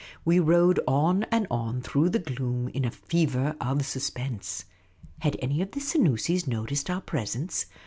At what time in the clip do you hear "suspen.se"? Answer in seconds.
3.83-4.65